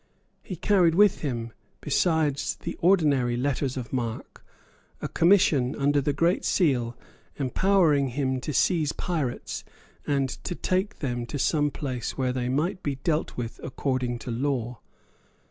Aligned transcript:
He 0.41 0.55
carried 0.55 0.95
with 0.95 1.19
him, 1.19 1.53
besides 1.79 2.55
the 2.55 2.75
ordinary 2.81 3.37
letters 3.37 3.77
of 3.77 3.93
marque, 3.93 4.43
a 4.99 5.07
commission 5.07 5.75
under 5.75 6.01
the 6.01 6.11
Great 6.11 6.43
Seal 6.43 6.97
empowering 7.35 8.07
him 8.07 8.41
to 8.41 8.51
seize 8.51 8.93
pirates, 8.93 9.63
and 10.07 10.27
to 10.43 10.55
take 10.55 11.01
them 11.01 11.27
to 11.27 11.37
some 11.37 11.69
place 11.69 12.17
where 12.17 12.33
they 12.33 12.49
might 12.49 12.81
be 12.81 12.95
dealt 12.95 13.37
with 13.37 13.59
according 13.63 14.17
to 14.17 14.31
law. 14.31 14.79